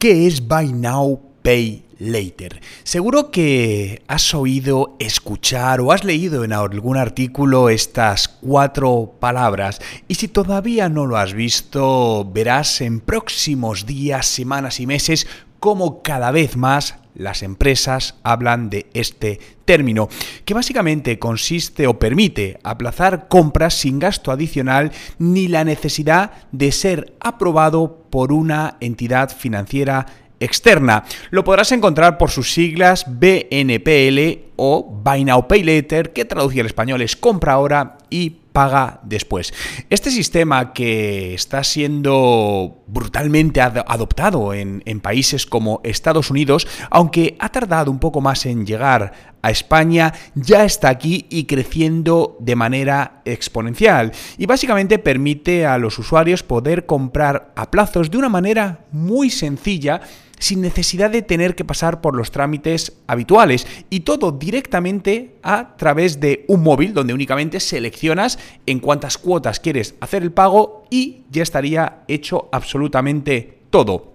¿Qué 0.00 0.26
es 0.26 0.48
Buy 0.48 0.72
Now, 0.72 1.20
Pay 1.42 1.89
Later? 2.00 2.60
Seguro 2.82 3.30
que 3.30 4.02
has 4.08 4.34
oído, 4.34 4.96
escuchar 4.98 5.80
o 5.80 5.92
has 5.92 6.02
leído 6.02 6.42
en 6.44 6.52
algún 6.52 6.96
artículo 6.96 7.68
estas 7.68 8.26
cuatro 8.28 9.14
palabras 9.20 9.80
y 10.08 10.14
si 10.14 10.26
todavía 10.26 10.88
no 10.88 11.06
lo 11.06 11.18
has 11.18 11.34
visto, 11.34 12.28
verás 12.32 12.80
en 12.80 13.00
próximos 13.00 13.86
días, 13.86 14.26
semanas 14.26 14.80
y 14.80 14.86
meses 14.86 15.28
cómo 15.60 16.02
cada 16.02 16.30
vez 16.30 16.56
más 16.56 16.96
las 17.14 17.42
empresas 17.42 18.14
hablan 18.22 18.70
de 18.70 18.86
este 18.94 19.40
término, 19.64 20.08
que 20.44 20.54
básicamente 20.54 21.18
consiste 21.18 21.86
o 21.86 21.98
permite 21.98 22.58
aplazar 22.62 23.28
compras 23.28 23.74
sin 23.74 23.98
gasto 23.98 24.32
adicional 24.32 24.90
ni 25.18 25.48
la 25.48 25.64
necesidad 25.64 26.32
de 26.50 26.72
ser 26.72 27.14
aprobado 27.20 28.06
por 28.10 28.32
una 28.32 28.76
entidad 28.80 29.30
financiera 29.30 30.06
externa. 30.40 31.04
Lo 31.30 31.44
podrás 31.44 31.70
encontrar 31.72 32.18
por 32.18 32.30
sus 32.30 32.52
siglas 32.52 33.04
BNPL 33.06 34.50
o 34.56 34.82
Buy 34.82 35.24
Now 35.24 35.46
Pay 35.46 35.62
Later, 35.62 36.12
que 36.12 36.24
traducido 36.24 36.62
al 36.62 36.66
español 36.66 37.02
es 37.02 37.16
compra 37.16 37.52
ahora 37.52 37.98
y 38.10 38.40
paga 38.52 39.00
después. 39.04 39.54
Este 39.90 40.10
sistema 40.10 40.72
que 40.72 41.34
está 41.34 41.62
siendo 41.62 42.82
brutalmente 42.86 43.60
adoptado 43.60 44.52
en, 44.52 44.82
en, 44.86 45.00
países 45.00 45.46
como 45.46 45.80
Estados 45.84 46.30
Unidos, 46.30 46.66
aunque 46.90 47.36
ha 47.38 47.50
tardado 47.50 47.90
un 47.90 48.00
poco 48.00 48.20
más 48.20 48.44
en 48.46 48.66
llegar 48.66 49.12
a 49.42 49.50
España, 49.50 50.12
ya 50.34 50.64
está 50.64 50.88
aquí 50.88 51.26
y 51.30 51.44
creciendo 51.44 52.36
de 52.40 52.56
manera 52.56 53.22
exponencial. 53.24 54.12
Y 54.36 54.46
básicamente 54.46 54.98
permite 54.98 55.64
a 55.64 55.78
los 55.78 55.98
usuarios 55.98 56.42
poder 56.42 56.86
comprar 56.86 57.52
a 57.56 57.70
plazos 57.70 58.10
de 58.10 58.18
una 58.18 58.28
manera 58.28 58.80
muy 58.92 59.30
sencilla 59.30 60.00
sin 60.40 60.60
necesidad 60.60 61.10
de 61.10 61.22
tener 61.22 61.54
que 61.54 61.64
pasar 61.64 62.00
por 62.00 62.16
los 62.16 62.32
trámites 62.32 62.94
habituales 63.06 63.66
y 63.90 64.00
todo 64.00 64.32
directamente 64.32 65.36
a 65.44 65.76
través 65.76 66.18
de 66.18 66.44
un 66.48 66.64
móvil 66.64 66.92
donde 66.92 67.14
únicamente 67.14 67.60
seleccionas 67.60 68.40
en 68.66 68.80
cuántas 68.80 69.18
cuotas 69.18 69.60
quieres 69.60 69.94
hacer 70.00 70.24
el 70.24 70.32
pago 70.32 70.84
y 70.90 71.22
ya 71.30 71.44
estaría 71.44 72.02
hecho 72.08 72.48
absolutamente 72.50 73.60
todo. 73.70 74.09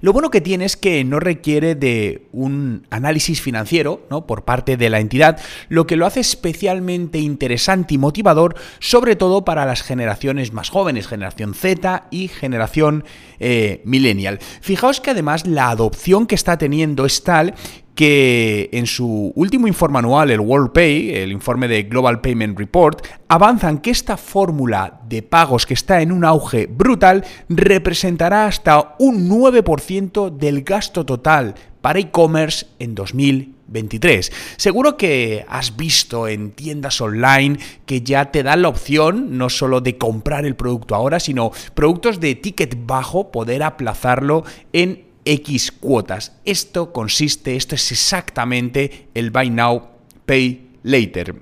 Lo 0.00 0.12
bueno 0.12 0.30
que 0.30 0.40
tiene 0.40 0.64
es 0.64 0.76
que 0.76 1.04
no 1.04 1.20
requiere 1.20 1.74
de 1.74 2.26
un 2.32 2.86
análisis 2.90 3.40
financiero 3.40 4.06
¿no? 4.10 4.26
por 4.26 4.44
parte 4.44 4.76
de 4.76 4.90
la 4.90 5.00
entidad, 5.00 5.40
lo 5.68 5.86
que 5.86 5.96
lo 5.96 6.06
hace 6.06 6.20
especialmente 6.20 7.18
interesante 7.18 7.94
y 7.94 7.98
motivador, 7.98 8.54
sobre 8.78 9.16
todo 9.16 9.44
para 9.44 9.66
las 9.66 9.82
generaciones 9.82 10.52
más 10.52 10.70
jóvenes, 10.70 11.08
generación 11.08 11.54
Z 11.54 12.08
y 12.10 12.28
generación 12.28 13.04
eh, 13.40 13.82
millennial. 13.84 14.38
Fijaos 14.60 15.00
que 15.00 15.10
además 15.10 15.46
la 15.46 15.70
adopción 15.70 16.26
que 16.26 16.34
está 16.34 16.58
teniendo 16.58 17.06
es 17.06 17.22
tal 17.22 17.54
que 17.98 18.70
en 18.74 18.86
su 18.86 19.32
último 19.34 19.66
informe 19.66 19.98
anual, 19.98 20.30
el 20.30 20.38
World 20.38 20.70
Pay, 20.70 21.16
el 21.16 21.32
informe 21.32 21.66
de 21.66 21.82
Global 21.82 22.20
Payment 22.20 22.56
Report, 22.56 23.04
avanzan 23.26 23.78
que 23.78 23.90
esta 23.90 24.16
fórmula 24.16 25.00
de 25.08 25.24
pagos 25.24 25.66
que 25.66 25.74
está 25.74 26.00
en 26.00 26.12
un 26.12 26.24
auge 26.24 26.68
brutal 26.68 27.24
representará 27.48 28.46
hasta 28.46 28.94
un 29.00 29.28
9% 29.28 30.30
del 30.30 30.62
gasto 30.62 31.04
total 31.04 31.56
para 31.80 31.98
e-commerce 31.98 32.66
en 32.78 32.94
2023. 32.94 34.30
Seguro 34.56 34.96
que 34.96 35.44
has 35.48 35.76
visto 35.76 36.28
en 36.28 36.52
tiendas 36.52 37.00
online 37.00 37.58
que 37.84 38.02
ya 38.02 38.30
te 38.30 38.44
dan 38.44 38.62
la 38.62 38.68
opción 38.68 39.36
no 39.36 39.50
solo 39.50 39.80
de 39.80 39.98
comprar 39.98 40.46
el 40.46 40.54
producto 40.54 40.94
ahora, 40.94 41.18
sino 41.18 41.50
productos 41.74 42.20
de 42.20 42.36
ticket 42.36 42.86
bajo, 42.86 43.32
poder 43.32 43.64
aplazarlo 43.64 44.44
en 44.72 45.07
X 45.28 45.72
cuotas. 45.72 46.32
Esto 46.46 46.90
consiste, 46.90 47.54
esto 47.54 47.74
es 47.74 47.92
exactamente 47.92 49.08
el 49.12 49.30
Buy 49.30 49.50
Now, 49.50 49.88
Pay 50.24 50.70
Later. 50.84 51.34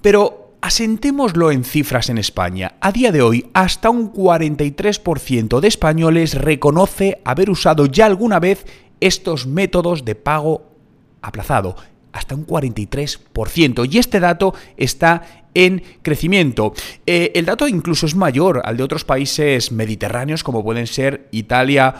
Pero 0.00 0.56
asentémoslo 0.60 1.52
en 1.52 1.62
cifras 1.62 2.10
en 2.10 2.18
España. 2.18 2.74
A 2.80 2.90
día 2.90 3.12
de 3.12 3.22
hoy, 3.22 3.46
hasta 3.54 3.88
un 3.88 4.12
43% 4.12 5.60
de 5.60 5.68
españoles 5.68 6.34
reconoce 6.34 7.20
haber 7.24 7.50
usado 7.50 7.86
ya 7.86 8.06
alguna 8.06 8.40
vez 8.40 8.66
estos 8.98 9.46
métodos 9.46 10.04
de 10.04 10.16
pago 10.16 10.72
aplazado. 11.20 11.76
Hasta 12.12 12.34
un 12.34 12.46
43%. 12.46 13.88
Y 13.90 13.98
este 13.98 14.18
dato 14.18 14.54
está 14.76 15.44
en 15.54 15.82
crecimiento. 16.02 16.74
Eh, 17.06 17.32
el 17.34 17.44
dato 17.44 17.68
incluso 17.68 18.06
es 18.06 18.14
mayor 18.14 18.60
al 18.64 18.76
de 18.76 18.82
otros 18.82 19.04
países 19.04 19.70
mediterráneos 19.72 20.42
como 20.42 20.64
pueden 20.64 20.86
ser 20.86 21.28
Italia 21.30 21.94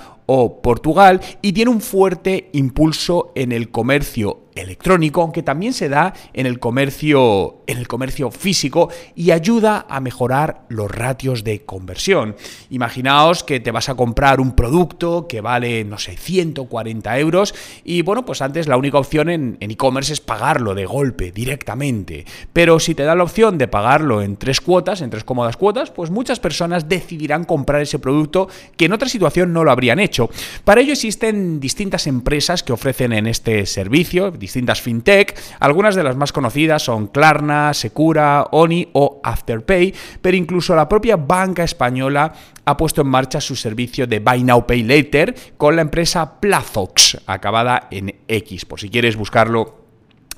Portugal 0.62 1.20
y 1.43 1.53
tiene 1.53 1.70
un 1.70 1.81
fuerte 1.81 2.50
impulso 2.53 3.32
en 3.34 3.53
el 3.53 3.70
comercio 3.70 4.43
electrónico, 4.54 5.22
aunque 5.22 5.43
también 5.43 5.72
se 5.72 5.88
da 5.88 6.12
en 6.32 6.47
el 6.47 6.59
comercio 6.59 7.62
en 7.66 7.78
el 7.78 7.88
comercio 7.88 8.31
físico 8.31 8.91
y 9.15 9.31
ayuda 9.31 9.87
a 9.88 10.00
mejorar 10.00 10.66
los 10.69 10.91
ratios 10.91 11.42
de 11.42 11.65
conversión. 11.65 12.37
Imaginaos 12.71 13.44
que 13.44 13.60
te 13.60 13.71
vas 13.71 13.88
a 13.88 13.94
comprar 13.94 14.41
un 14.41 14.53
producto 14.53 15.26
que 15.26 15.41
vale, 15.41 15.84
no 15.84 15.98
sé, 15.98 16.16
140 16.16 17.19
euros 17.19 17.54
y 17.84 18.03
bueno, 18.03 18.25
pues 18.26 18.42
antes 18.42 18.69
la 18.69 18.76
única 18.76 18.98
opción 18.98 19.31
en 19.31 19.56
e-commerce 19.60 20.12
es 20.12 20.21
pagarlo 20.21 20.75
de 20.75 20.87
golpe, 20.87 21.32
directamente. 21.32 22.26
Pero 22.53 22.78
si 22.78 22.94
te 22.94 23.04
da 23.04 23.15
la 23.15 23.22
opción 23.22 23.56
de 23.56 23.69
pagarlo 23.69 24.22
en 24.22 24.37
tres 24.37 24.60
cuotas, 24.60 25.00
en 25.00 25.10
tres 25.10 25.25
cómodas 25.25 25.56
cuotas, 25.56 25.91
pues 25.91 26.10
muchas 26.10 26.41
personas 26.41 26.88
decidirán 26.88 27.44
comprar 27.44 27.81
ese 27.81 27.98
producto 27.98 28.48
que 28.76 28.84
en 28.84 28.92
otra 28.92 29.09
situación 29.09 29.53
no 29.53 29.65
lo 29.65 29.71
habrían 29.71 29.98
hecho. 29.98 30.22
Para 30.65 30.81
ello 30.81 30.93
existen 30.93 31.60
distintas 31.60 32.06
empresas 32.06 32.62
que 32.62 32.72
ofrecen 32.72 33.12
en 33.12 33.27
este 33.27 33.66
servicio, 33.66 34.31
distintas 34.31 34.81
fintech. 34.81 35.38
Algunas 35.60 35.94
de 35.94 36.03
las 36.03 36.16
más 36.16 36.33
conocidas 36.33 36.83
son 36.83 37.09
Klarna, 37.09 37.75
Secura, 37.75 38.49
Oni 38.53 38.88
o 38.93 39.21
Afterpay, 39.22 39.94
pero 40.21 40.37
incluso 40.37 40.75
la 40.75 40.88
propia 40.88 41.16
banca 41.16 41.65
española 41.65 42.33
ha 42.65 42.77
puesto 42.77 43.03
en 43.03 43.09
marcha 43.09 43.41
su 43.41 43.56
servicio 43.56 44.06
de 44.06 44.21
Buy 44.21 44.44
Now 44.44 44.66
Pay 44.66 44.83
Later 44.83 45.34
con 45.56 45.77
la 45.77 45.83
empresa 45.83 46.41
Plazox, 46.41 47.19
acabada 47.27 47.89
en 47.91 48.15
X, 48.28 48.65
por 48.65 48.81
si 48.81 48.89
quieres 48.89 49.16
buscarlo 49.16 49.83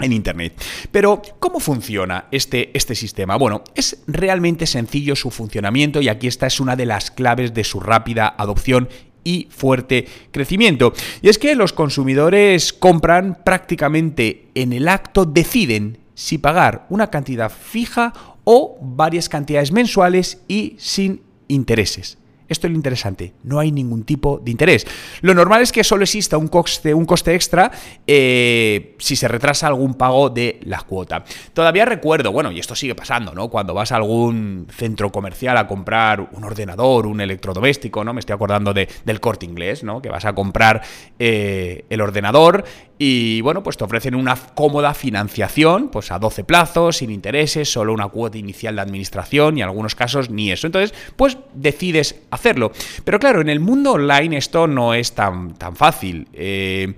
en 0.00 0.12
Internet. 0.12 0.60
Pero, 0.90 1.22
¿cómo 1.38 1.60
funciona 1.60 2.26
este, 2.30 2.76
este 2.76 2.94
sistema? 2.94 3.36
Bueno, 3.36 3.62
es 3.74 4.02
realmente 4.06 4.66
sencillo 4.66 5.14
su 5.16 5.30
funcionamiento 5.30 6.00
y 6.00 6.08
aquí 6.08 6.26
esta 6.26 6.46
es 6.46 6.60
una 6.60 6.76
de 6.76 6.86
las 6.86 7.10
claves 7.10 7.54
de 7.54 7.64
su 7.64 7.80
rápida 7.80 8.34
adopción 8.36 8.88
y 9.24 9.48
fuerte 9.50 10.06
crecimiento. 10.30 10.92
Y 11.22 11.28
es 11.28 11.38
que 11.38 11.54
los 11.54 11.72
consumidores 11.72 12.72
compran 12.72 13.38
prácticamente 13.42 14.48
en 14.54 14.72
el 14.72 14.88
acto, 14.88 15.24
deciden 15.24 15.98
si 16.14 16.38
pagar 16.38 16.86
una 16.90 17.10
cantidad 17.10 17.50
fija 17.50 18.12
o 18.44 18.78
varias 18.80 19.28
cantidades 19.28 19.72
mensuales 19.72 20.38
y 20.46 20.76
sin 20.78 21.22
intereses. 21.48 22.18
Esto 22.48 22.66
es 22.66 22.72
lo 22.72 22.76
interesante, 22.76 23.32
no 23.42 23.58
hay 23.58 23.72
ningún 23.72 24.04
tipo 24.04 24.38
de 24.38 24.50
interés. 24.50 24.86
Lo 25.22 25.34
normal 25.34 25.62
es 25.62 25.72
que 25.72 25.82
solo 25.82 26.04
exista 26.04 26.36
un 26.36 26.48
coste, 26.48 26.94
extra 27.34 27.70
eh, 28.06 28.94
si 28.98 29.16
se 29.16 29.28
retrasa 29.28 29.66
algún 29.66 29.94
pago 29.94 30.28
de 30.28 30.60
la 30.64 30.82
cuota. 30.82 31.24
Todavía 31.52 31.84
recuerdo, 31.84 32.32
bueno, 32.32 32.52
y 32.52 32.60
esto 32.60 32.74
sigue 32.74 32.94
pasando, 32.94 33.32
¿no? 33.32 33.48
Cuando 33.48 33.72
vas 33.72 33.92
a 33.92 33.96
algún 33.96 34.66
centro 34.70 35.10
comercial 35.10 35.56
a 35.56 35.66
comprar 35.66 36.28
un 36.32 36.44
ordenador, 36.44 37.06
un 37.06 37.20
electrodoméstico, 37.20 38.04
¿no? 38.04 38.12
Me 38.12 38.20
estoy 38.20 38.34
acordando 38.34 38.74
de, 38.74 38.88
del 39.04 39.20
corte 39.20 39.46
inglés, 39.46 39.82
¿no? 39.82 40.02
Que 40.02 40.10
vas 40.10 40.24
a 40.24 40.34
comprar 40.34 40.82
eh, 41.18 41.84
el 41.88 42.00
ordenador 42.00 42.64
y 43.06 43.42
bueno, 43.42 43.62
pues 43.62 43.76
te 43.76 43.84
ofrecen 43.84 44.14
una 44.14 44.34
cómoda 44.34 44.94
financiación, 44.94 45.90
pues 45.90 46.10
a 46.10 46.18
12 46.18 46.42
plazos, 46.44 46.96
sin 46.96 47.10
intereses, 47.10 47.70
solo 47.70 47.92
una 47.92 48.08
cuota 48.08 48.38
inicial 48.38 48.76
de 48.76 48.80
administración 48.80 49.58
y 49.58 49.60
en 49.60 49.68
algunos 49.68 49.94
casos 49.94 50.30
ni 50.30 50.50
eso. 50.50 50.66
Entonces, 50.66 50.94
pues 51.14 51.36
decides 51.52 52.22
hacerlo. 52.30 52.72
Pero 53.04 53.18
claro, 53.18 53.42
en 53.42 53.50
el 53.50 53.60
mundo 53.60 53.92
online 53.92 54.38
esto 54.38 54.66
no 54.66 54.94
es 54.94 55.12
tan, 55.12 55.52
tan 55.52 55.76
fácil. 55.76 56.28
Eh, 56.32 56.94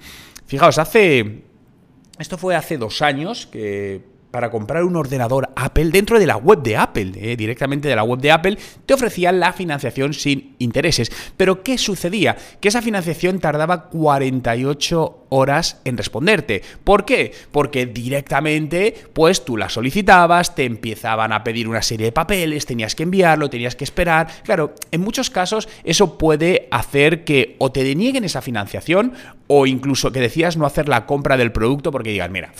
fijaos, 0.46 0.78
hace... 0.78 1.42
Esto 2.20 2.38
fue 2.38 2.54
hace 2.54 2.78
dos 2.78 3.02
años 3.02 3.48
que 3.48 4.15
para 4.36 4.50
comprar 4.50 4.84
un 4.84 4.96
ordenador 4.96 5.48
Apple 5.56 5.86
dentro 5.86 6.18
de 6.18 6.26
la 6.26 6.36
web 6.36 6.60
de 6.62 6.76
Apple, 6.76 7.12
eh, 7.16 7.36
directamente 7.38 7.88
de 7.88 7.96
la 7.96 8.02
web 8.02 8.20
de 8.20 8.32
Apple, 8.32 8.58
te 8.84 8.92
ofrecían 8.92 9.40
la 9.40 9.54
financiación 9.54 10.12
sin 10.12 10.56
intereses. 10.58 11.10
Pero 11.38 11.62
¿qué 11.62 11.78
sucedía? 11.78 12.36
Que 12.60 12.68
esa 12.68 12.82
financiación 12.82 13.40
tardaba 13.40 13.88
48 13.88 15.26
horas 15.30 15.80
en 15.86 15.96
responderte. 15.96 16.60
¿Por 16.84 17.06
qué? 17.06 17.32
Porque 17.50 17.86
directamente, 17.86 18.94
pues 19.14 19.42
tú 19.42 19.56
la 19.56 19.70
solicitabas, 19.70 20.54
te 20.54 20.66
empezaban 20.66 21.32
a 21.32 21.42
pedir 21.42 21.66
una 21.66 21.80
serie 21.80 22.06
de 22.06 22.12
papeles, 22.12 22.66
tenías 22.66 22.94
que 22.94 23.04
enviarlo, 23.04 23.48
tenías 23.48 23.74
que 23.74 23.84
esperar. 23.84 24.28
Claro, 24.44 24.74
en 24.90 25.00
muchos 25.00 25.30
casos 25.30 25.66
eso 25.82 26.18
puede 26.18 26.68
hacer 26.70 27.24
que 27.24 27.56
o 27.58 27.72
te 27.72 27.84
denieguen 27.84 28.24
esa 28.24 28.42
financiación 28.42 29.14
o 29.48 29.66
incluso 29.66 30.12
que 30.12 30.20
decías 30.20 30.56
no 30.58 30.66
hacer 30.66 30.88
la 30.88 31.06
compra 31.06 31.36
del 31.36 31.52
producto 31.52 31.90
porque 31.90 32.10
digas, 32.10 32.30
mira, 32.30 32.52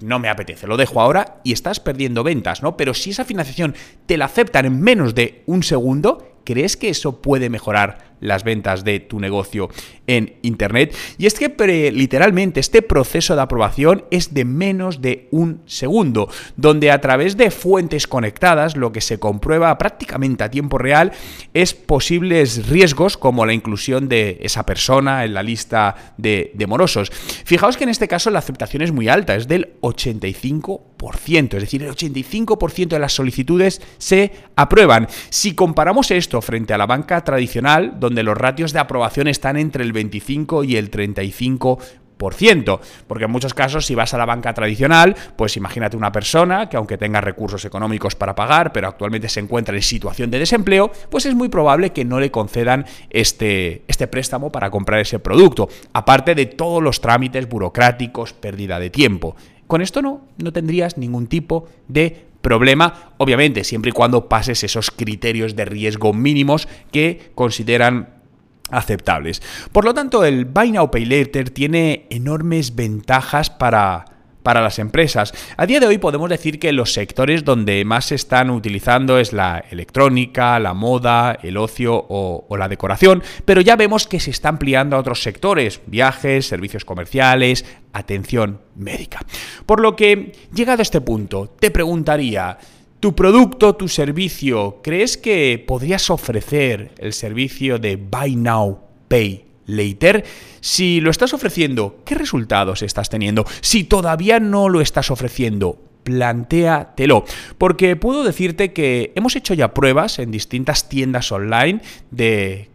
no 0.00 0.18
me 0.18 0.28
apetece, 0.28 0.66
lo 0.66 0.76
dejo 0.76 1.01
ahora 1.02 1.40
y 1.44 1.52
estás 1.52 1.80
perdiendo 1.80 2.22
ventas, 2.22 2.62
¿no? 2.62 2.76
Pero 2.76 2.94
si 2.94 3.10
esa 3.10 3.24
financiación 3.24 3.74
te 4.06 4.16
la 4.16 4.26
aceptan 4.26 4.66
en 4.66 4.80
menos 4.80 5.14
de 5.14 5.42
un 5.46 5.62
segundo, 5.62 6.38
¿crees 6.44 6.76
que 6.76 6.88
eso 6.88 7.20
puede 7.20 7.50
mejorar 7.50 8.11
las 8.22 8.44
ventas 8.44 8.84
de 8.84 9.00
tu 9.00 9.20
negocio 9.20 9.68
en 10.06 10.36
Internet. 10.42 10.96
Y 11.18 11.26
es 11.26 11.34
que 11.34 11.52
literalmente 11.92 12.60
este 12.60 12.82
proceso 12.82 13.36
de 13.36 13.42
aprobación 13.42 14.04
es 14.10 14.32
de 14.34 14.44
menos 14.44 15.00
de 15.00 15.28
un 15.30 15.60
segundo, 15.66 16.28
donde 16.56 16.90
a 16.90 17.00
través 17.00 17.36
de 17.36 17.50
fuentes 17.50 18.06
conectadas 18.06 18.76
lo 18.76 18.92
que 18.92 19.00
se 19.00 19.18
comprueba 19.18 19.76
prácticamente 19.78 20.44
a 20.44 20.50
tiempo 20.50 20.78
real 20.78 21.12
es 21.54 21.74
posibles 21.74 22.68
riesgos 22.68 23.16
como 23.16 23.46
la 23.46 23.52
inclusión 23.52 24.08
de 24.08 24.38
esa 24.42 24.64
persona 24.64 25.24
en 25.24 25.34
la 25.34 25.42
lista 25.42 26.14
de, 26.16 26.52
de 26.54 26.66
morosos. 26.66 27.10
Fijaos 27.44 27.76
que 27.76 27.84
en 27.84 27.90
este 27.90 28.08
caso 28.08 28.30
la 28.30 28.38
aceptación 28.38 28.82
es 28.82 28.92
muy 28.92 29.08
alta, 29.08 29.34
es 29.34 29.48
del 29.48 29.74
85%, 29.80 31.54
es 31.54 31.62
decir, 31.62 31.82
el 31.82 31.90
85% 31.90 32.88
de 32.88 32.98
las 32.98 33.12
solicitudes 33.12 33.80
se 33.98 34.32
aprueban. 34.56 35.08
Si 35.30 35.54
comparamos 35.54 36.10
esto 36.10 36.40
frente 36.40 36.74
a 36.74 36.78
la 36.78 36.86
banca 36.86 37.22
tradicional, 37.24 37.98
donde 38.12 38.22
los 38.22 38.36
ratios 38.36 38.74
de 38.74 38.78
aprobación 38.78 39.26
están 39.26 39.56
entre 39.56 39.82
el 39.84 39.92
25 39.94 40.64
y 40.64 40.76
el 40.76 40.90
35%, 40.90 42.80
porque 43.06 43.24
en 43.24 43.30
muchos 43.30 43.54
casos 43.54 43.86
si 43.86 43.94
vas 43.94 44.12
a 44.12 44.18
la 44.18 44.26
banca 44.26 44.52
tradicional, 44.52 45.16
pues 45.34 45.56
imagínate 45.56 45.96
una 45.96 46.12
persona 46.12 46.68
que 46.68 46.76
aunque 46.76 46.98
tenga 46.98 47.22
recursos 47.22 47.64
económicos 47.64 48.14
para 48.14 48.34
pagar, 48.34 48.70
pero 48.70 48.86
actualmente 48.86 49.30
se 49.30 49.40
encuentra 49.40 49.74
en 49.74 49.80
situación 49.80 50.30
de 50.30 50.40
desempleo, 50.40 50.92
pues 51.10 51.24
es 51.24 51.34
muy 51.34 51.48
probable 51.48 51.90
que 51.90 52.04
no 52.04 52.20
le 52.20 52.30
concedan 52.30 52.84
este, 53.08 53.82
este 53.88 54.06
préstamo 54.08 54.52
para 54.52 54.70
comprar 54.70 55.00
ese 55.00 55.18
producto, 55.18 55.70
aparte 55.94 56.34
de 56.34 56.44
todos 56.44 56.82
los 56.82 57.00
trámites 57.00 57.48
burocráticos, 57.48 58.34
pérdida 58.34 58.78
de 58.78 58.90
tiempo. 58.90 59.36
Con 59.66 59.80
esto 59.80 60.02
no, 60.02 60.26
no 60.36 60.52
tendrías 60.52 60.98
ningún 60.98 61.28
tipo 61.28 61.66
de 61.88 62.26
problema, 62.42 63.14
obviamente, 63.16 63.64
siempre 63.64 63.90
y 63.90 63.92
cuando 63.92 64.28
pases 64.28 64.62
esos 64.64 64.90
criterios 64.90 65.56
de 65.56 65.64
riesgo 65.64 66.12
mínimos 66.12 66.68
que 66.90 67.32
consideran 67.34 68.22
aceptables. 68.70 69.42
Por 69.70 69.84
lo 69.84 69.94
tanto, 69.94 70.24
el 70.24 70.44
Buy 70.44 70.72
Now 70.72 70.90
Pay 70.90 71.04
Later 71.04 71.50
tiene 71.50 72.06
enormes 72.10 72.74
ventajas 72.74 73.48
para, 73.48 74.11
para 74.42 74.60
las 74.60 74.78
empresas. 74.78 75.32
A 75.56 75.66
día 75.66 75.80
de 75.80 75.86
hoy 75.86 75.98
podemos 75.98 76.28
decir 76.28 76.58
que 76.58 76.72
los 76.72 76.92
sectores 76.92 77.44
donde 77.44 77.84
más 77.84 78.06
se 78.06 78.14
están 78.14 78.50
utilizando 78.50 79.18
es 79.18 79.32
la 79.32 79.64
electrónica, 79.70 80.58
la 80.58 80.74
moda, 80.74 81.38
el 81.42 81.56
ocio 81.56 81.94
o, 81.94 82.46
o, 82.48 82.56
la 82.56 82.68
decoración, 82.68 83.22
pero 83.44 83.60
ya 83.60 83.76
vemos 83.76 84.06
que 84.06 84.20
se 84.20 84.30
está 84.30 84.48
ampliando 84.48 84.96
a 84.96 85.00
otros 85.00 85.22
sectores, 85.22 85.80
viajes, 85.86 86.46
servicios 86.46 86.84
comerciales, 86.84 87.64
atención 87.92 88.60
médica. 88.76 89.20
Por 89.66 89.80
lo 89.80 89.96
que, 89.96 90.32
llegado 90.52 90.80
a 90.80 90.82
este 90.82 91.00
punto, 91.00 91.54
te 91.58 91.70
preguntaría, 91.70 92.58
tu 93.00 93.14
producto, 93.16 93.74
tu 93.74 93.88
servicio, 93.88 94.80
¿crees 94.82 95.16
que 95.16 95.62
podrías 95.66 96.08
ofrecer 96.08 96.92
el 96.98 97.12
servicio 97.12 97.78
de 97.78 97.96
Buy 97.96 98.36
Now, 98.36 98.78
Pay 99.08 99.51
Later? 99.66 100.24
Si 100.60 101.00
lo 101.00 101.10
estás 101.10 101.34
ofreciendo, 101.34 102.00
¿qué 102.04 102.14
resultados 102.14 102.82
estás 102.82 103.08
teniendo? 103.08 103.44
Si 103.60 103.84
todavía 103.84 104.40
no 104.40 104.68
lo 104.68 104.80
estás 104.80 105.10
ofreciendo, 105.10 105.78
plantéatelo. 106.02 107.24
Porque 107.58 107.96
puedo 107.96 108.24
decirte 108.24 108.72
que 108.72 109.12
hemos 109.14 109.36
hecho 109.36 109.54
ya 109.54 109.74
pruebas 109.74 110.18
en 110.18 110.30
distintas 110.30 110.88
tiendas 110.88 111.30
online 111.32 111.80
de 112.10 112.70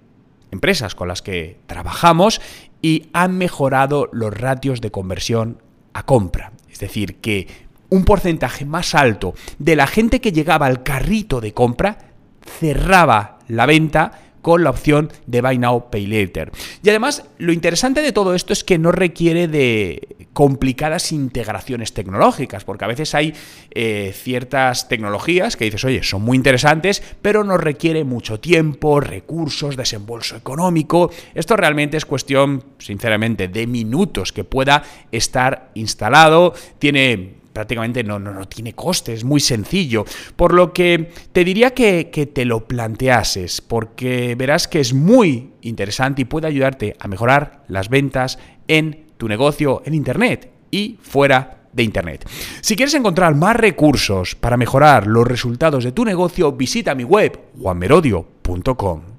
empresas 0.52 0.96
con 0.96 1.08
las 1.08 1.22
que 1.22 1.60
trabajamos 1.68 2.42
y 2.82 3.10
han 3.14 3.38
mejorado 3.38 4.10
los 4.12 4.34
ratios 4.34 4.82
de 4.82 4.92
conversión 4.92 5.62
a 5.94 6.04
compra. 6.04 6.52
Es 6.72 6.80
decir, 6.80 7.16
que 7.16 7.48
un 7.90 8.06
porcentaje 8.06 8.66
más 8.66 8.96
alto 8.96 9.34
de 9.60 9.76
la 9.76 9.88
gente 9.88 10.22
que 10.22 10.32
llegaba 10.32 10.66
al 10.66 10.84
carrito 10.84 11.42
de 11.42 11.54
compra 11.54 11.98
cerraba 12.60 13.40
la 13.48 13.66
venta 13.66 14.27
con 14.48 14.64
la 14.64 14.70
opción 14.70 15.12
de 15.26 15.42
Buy 15.42 15.58
Now, 15.58 15.90
Pay 15.90 16.08
Later. 16.08 16.54
Y 16.82 16.90
además, 16.90 17.26
lo 17.38 17.52
interesante 17.52 18.02
de 18.02 18.14
todo 18.14 18.34
esto 18.34 18.54
es 18.54 18.64
que 18.64 18.78
no 18.78 18.94
requiere 18.94 19.50
de 19.50 20.16
complicadas 20.32 21.12
integraciones 21.12 21.92
tecnológicas, 21.92 22.64
porque 22.64 22.86
a 22.86 22.88
veces 22.88 23.14
hay 23.14 23.34
eh, 23.72 24.14
ciertas 24.16 24.88
tecnologías 24.88 25.58
que 25.58 25.66
dices, 25.66 25.84
oye, 25.84 26.02
son 26.02 26.22
muy 26.22 26.38
interesantes, 26.38 27.04
pero 27.22 27.44
no 27.44 27.58
requiere 27.58 28.06
mucho 28.06 28.40
tiempo, 28.40 29.02
recursos, 29.02 29.76
desembolso 29.76 30.38
económico. 30.38 31.12
Esto 31.36 31.58
realmente 31.58 31.98
es 31.98 32.06
cuestión, 32.06 32.64
sinceramente, 32.78 33.50
de 33.50 33.68
minutos 33.68 34.32
que 34.32 34.46
pueda 34.46 34.82
estar 35.12 35.72
instalado. 35.74 36.54
Tiene 36.80 37.34
prácticamente 37.58 38.04
no, 38.04 38.20
no, 38.20 38.32
no 38.32 38.48
tiene 38.48 38.74
coste, 38.74 39.14
es 39.14 39.24
muy 39.24 39.40
sencillo. 39.40 40.06
Por 40.36 40.54
lo 40.54 40.74
que 40.74 41.10
te 41.32 41.44
diría 41.44 41.72
que, 41.72 42.12
que 42.12 42.28
te 42.28 42.46
lo 42.46 42.68
planteases, 42.68 43.62
porque 43.62 44.36
verás 44.36 44.68
que 44.68 44.80
es 44.80 44.94
muy 44.94 45.54
interesante 45.64 46.22
y 46.22 46.26
puede 46.26 46.46
ayudarte 46.46 46.96
a 47.00 47.08
mejorar 47.08 47.64
las 47.68 47.90
ventas 47.90 48.38
en 48.68 49.08
tu 49.18 49.28
negocio 49.28 49.82
en 49.86 49.96
Internet 49.96 50.52
y 50.70 51.00
fuera 51.02 51.64
de 51.74 51.82
Internet. 51.82 52.30
Si 52.62 52.76
quieres 52.76 52.94
encontrar 52.94 53.34
más 53.34 53.56
recursos 53.56 54.36
para 54.36 54.56
mejorar 54.56 55.08
los 55.08 55.28
resultados 55.28 55.84
de 55.84 55.94
tu 55.94 56.06
negocio, 56.06 56.52
visita 56.52 56.94
mi 56.94 57.06
web 57.06 57.40
juanmerodio.com. 57.60 59.17